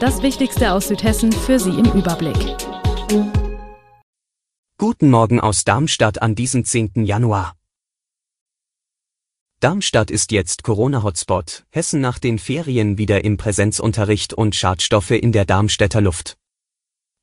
[0.00, 2.36] Das Wichtigste aus Südhessen für Sie im Überblick.
[4.78, 7.04] Guten Morgen aus Darmstadt an diesem 10.
[7.04, 7.56] Januar.
[9.58, 15.44] Darmstadt ist jetzt Corona-Hotspot, Hessen nach den Ferien wieder im Präsenzunterricht und Schadstoffe in der
[15.44, 16.36] Darmstädter Luft.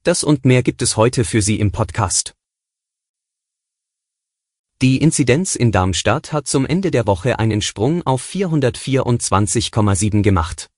[0.04, 2.36] Das und mehr gibt es heute für Sie im Podcast.
[4.82, 10.70] Die Inzidenz in Darmstadt hat zum Ende der Woche einen Sprung auf 424,7 gemacht.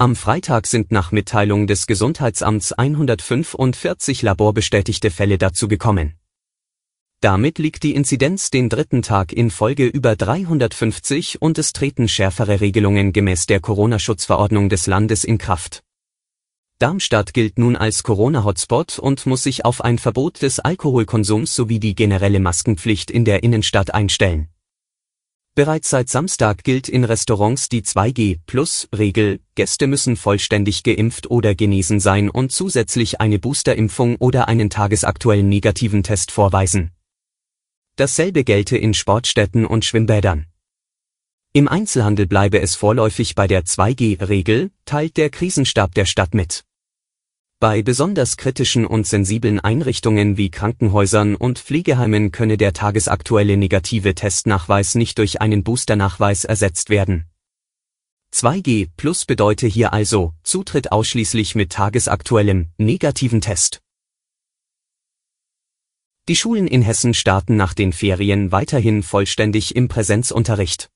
[0.00, 6.14] Am Freitag sind nach Mitteilung des Gesundheitsamts 145 laborbestätigte Fälle dazu gekommen.
[7.20, 12.60] Damit liegt die Inzidenz den dritten Tag in Folge über 350 und es treten schärfere
[12.60, 15.82] Regelungen gemäß der Corona-Schutzverordnung des Landes in Kraft.
[16.78, 21.96] Darmstadt gilt nun als Corona-Hotspot und muss sich auf ein Verbot des Alkoholkonsums sowie die
[21.96, 24.48] generelle Maskenpflicht in der Innenstadt einstellen.
[25.58, 32.30] Bereits seit Samstag gilt in Restaurants die 2G-Plus-Regel, Gäste müssen vollständig geimpft oder genesen sein
[32.30, 36.92] und zusätzlich eine Boosterimpfung oder einen tagesaktuellen negativen Test vorweisen.
[37.96, 40.46] Dasselbe gelte in Sportstätten und Schwimmbädern.
[41.52, 46.67] Im Einzelhandel bleibe es vorläufig bei der 2G-Regel, teilt der Krisenstab der Stadt mit.
[47.60, 54.94] Bei besonders kritischen und sensiblen Einrichtungen wie Krankenhäusern und Pflegeheimen könne der tagesaktuelle negative Testnachweis
[54.94, 57.26] nicht durch einen Boosternachweis ersetzt werden.
[58.32, 63.80] 2G Plus bedeute hier also Zutritt ausschließlich mit tagesaktuellem negativen Test.
[66.28, 70.90] Die Schulen in Hessen starten nach den Ferien weiterhin vollständig im Präsenzunterricht.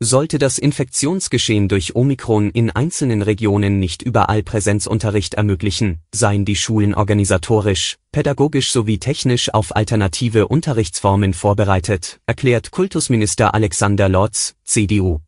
[0.00, 6.94] Sollte das Infektionsgeschehen durch Omikron in einzelnen Regionen nicht überall Präsenzunterricht ermöglichen, seien die Schulen
[6.94, 15.20] organisatorisch, pädagogisch sowie technisch auf alternative Unterrichtsformen vorbereitet, erklärt Kultusminister Alexander Lorz, CDU.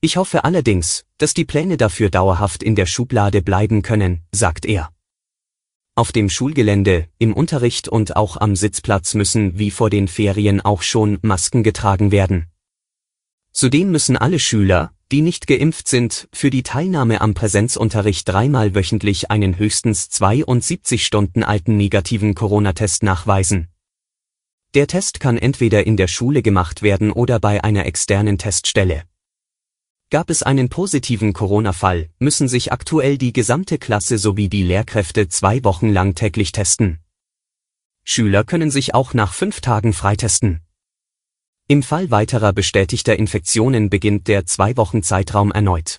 [0.00, 4.90] Ich hoffe allerdings, dass die Pläne dafür dauerhaft in der Schublade bleiben können, sagt er.
[5.96, 10.82] Auf dem Schulgelände, im Unterricht und auch am Sitzplatz müssen wie vor den Ferien auch
[10.82, 12.46] schon Masken getragen werden.
[13.54, 19.30] Zudem müssen alle Schüler, die nicht geimpft sind, für die Teilnahme am Präsenzunterricht dreimal wöchentlich
[19.30, 23.68] einen höchstens 72 Stunden alten negativen Corona-Test nachweisen.
[24.74, 29.04] Der Test kann entweder in der Schule gemacht werden oder bei einer externen Teststelle.
[30.10, 35.62] Gab es einen positiven Corona-Fall, müssen sich aktuell die gesamte Klasse sowie die Lehrkräfte zwei
[35.62, 36.98] Wochen lang täglich testen.
[38.02, 40.60] Schüler können sich auch nach fünf Tagen freitesten.
[41.66, 45.98] Im Fall weiterer bestätigter Infektionen beginnt der zwei Wochen Zeitraum erneut.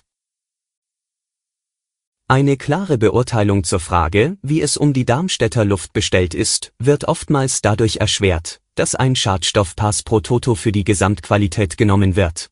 [2.28, 7.62] Eine klare Beurteilung zur Frage, wie es um die Darmstädter Luft bestellt ist, wird oftmals
[7.62, 12.48] dadurch erschwert, dass ein Schadstoffpass pro Toto für die Gesamtqualität genommen wird.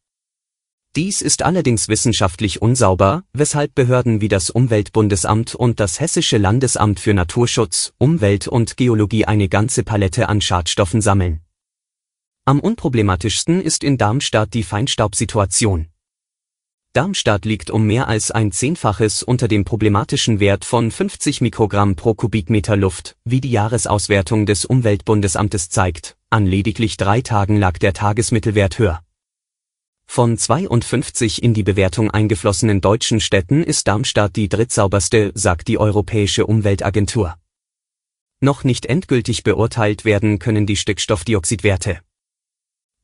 [0.97, 7.15] Dies ist allerdings wissenschaftlich unsauber, weshalb Behörden wie das Umweltbundesamt und das Hessische Landesamt für
[7.15, 11.44] Naturschutz, Umwelt und Geologie eine ganze Palette an Schadstoffen sammeln.
[12.47, 15.89] Am unproblematischsten ist in Darmstadt die Feinstaubsituation.
[16.93, 22.13] Darmstadt liegt um mehr als ein Zehnfaches unter dem problematischen Wert von 50 Mikrogramm pro
[22.13, 28.79] Kubikmeter Luft, wie die Jahresauswertung des Umweltbundesamtes zeigt, an lediglich drei Tagen lag der Tagesmittelwert
[28.79, 29.01] höher.
[30.07, 36.45] Von 52 in die Bewertung eingeflossenen deutschen Städten ist Darmstadt die drittsauberste, sagt die Europäische
[36.45, 37.37] Umweltagentur.
[38.41, 42.01] Noch nicht endgültig beurteilt werden können die Stickstoffdioxidwerte.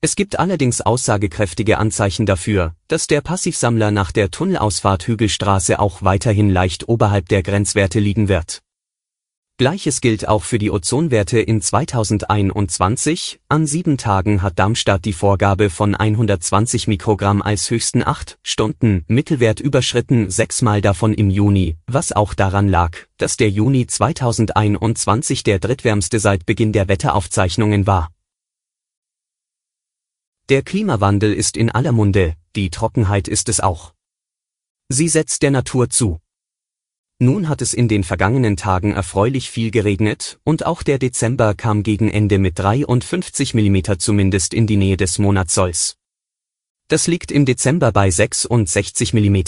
[0.03, 6.49] Es gibt allerdings aussagekräftige Anzeichen dafür, dass der Passivsammler nach der Tunnelausfahrt Hügelstraße auch weiterhin
[6.49, 8.63] leicht oberhalb der Grenzwerte liegen wird.
[9.59, 13.41] Gleiches gilt auch für die Ozonwerte in 2021.
[13.51, 19.61] An sieben Tagen hat Darmstadt die Vorgabe von 120 Mikrogramm als höchsten 8 Stunden Mittelwert
[19.61, 26.21] überschritten, sechsmal davon im Juni, was auch daran lag, dass der Juni 2021 der drittwärmste
[26.21, 28.09] seit Beginn der Wetteraufzeichnungen war.
[30.51, 33.95] Der Klimawandel ist in aller Munde, die Trockenheit ist es auch.
[34.89, 36.19] Sie setzt der Natur zu.
[37.21, 41.85] Nun hat es in den vergangenen Tagen erfreulich viel geregnet, und auch der Dezember kam
[41.85, 45.95] gegen Ende mit 53 mm zumindest in die Nähe des Monatsolls.
[46.89, 49.43] Das liegt im Dezember bei 66 mm.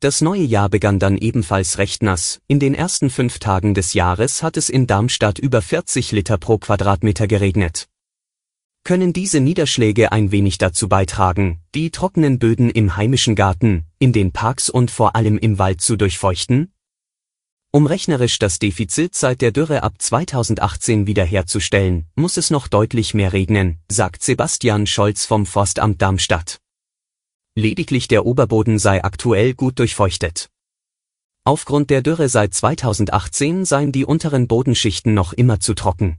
[0.00, 2.40] Das neue Jahr begann dann ebenfalls recht nass.
[2.46, 6.56] In den ersten fünf Tagen des Jahres hat es in Darmstadt über 40 Liter pro
[6.56, 7.90] Quadratmeter geregnet.
[8.86, 14.30] Können diese Niederschläge ein wenig dazu beitragen, die trockenen Böden im heimischen Garten, in den
[14.30, 16.72] Parks und vor allem im Wald zu durchfeuchten?
[17.72, 23.32] Um rechnerisch das Defizit seit der Dürre ab 2018 wiederherzustellen, muss es noch deutlich mehr
[23.32, 26.60] regnen, sagt Sebastian Scholz vom Forstamt Darmstadt
[27.56, 30.50] lediglich der Oberboden sei aktuell gut durchfeuchtet.
[31.44, 36.18] Aufgrund der Dürre seit 2018 seien die unteren Bodenschichten noch immer zu trocken.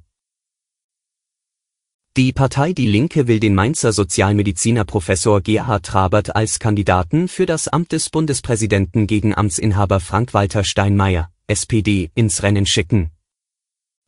[2.18, 7.68] Die Partei Die Linke will den Mainzer Sozialmediziner Professor Gerhard Trabert als Kandidaten für das
[7.68, 13.12] Amt des Bundespräsidenten gegen Amtsinhaber Frank-Walter Steinmeier, SPD, ins Rennen schicken.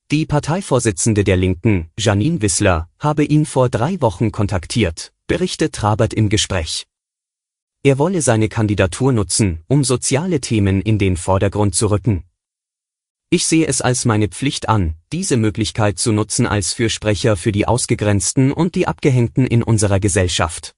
[0.09, 6.29] Die Parteivorsitzende der Linken, Janine Wissler, habe ihn vor drei Wochen kontaktiert, berichtet Trabert im
[6.29, 6.87] Gespräch.
[7.83, 12.23] Er wolle seine Kandidatur nutzen, um soziale Themen in den Vordergrund zu rücken.
[13.31, 17.67] Ich sehe es als meine Pflicht an, diese Möglichkeit zu nutzen als Fürsprecher für die
[17.67, 20.73] Ausgegrenzten und die Abgehängten in unserer Gesellschaft.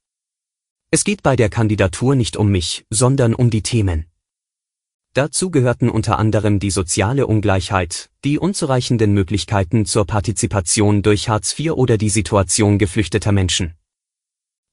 [0.90, 4.08] Es geht bei der Kandidatur nicht um mich, sondern um die Themen.
[5.14, 11.72] Dazu gehörten unter anderem die soziale Ungleichheit, die unzureichenden Möglichkeiten zur Partizipation durch Hartz IV
[11.72, 13.76] oder die Situation geflüchteter Menschen.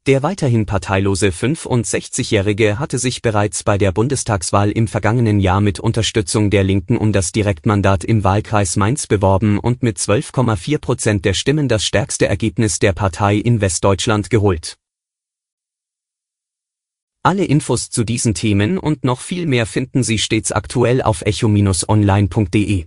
[0.09, 6.49] Der weiterhin parteilose 65-Jährige hatte sich bereits bei der Bundestagswahl im vergangenen Jahr mit Unterstützung
[6.49, 11.69] der Linken um das Direktmandat im Wahlkreis Mainz beworben und mit 12,4 Prozent der Stimmen
[11.69, 14.79] das stärkste Ergebnis der Partei in Westdeutschland geholt.
[17.23, 22.87] Alle Infos zu diesen Themen und noch viel mehr finden Sie stets aktuell auf echo-online.de.